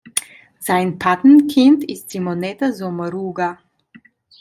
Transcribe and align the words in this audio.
Sein 0.57 0.97
Patenkind 0.97 1.83
ist 1.83 2.09
Simonetta 2.09 2.71
Sommaruga. 2.71 3.59